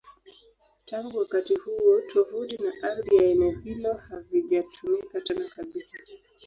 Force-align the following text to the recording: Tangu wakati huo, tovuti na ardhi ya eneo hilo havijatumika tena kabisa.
Tangu 0.85 1.17
wakati 1.19 1.55
huo, 1.55 2.01
tovuti 2.01 2.57
na 2.63 2.73
ardhi 2.89 3.15
ya 3.15 3.23
eneo 3.23 3.51
hilo 3.51 3.93
havijatumika 3.93 5.21
tena 5.21 5.45
kabisa. 5.49 5.97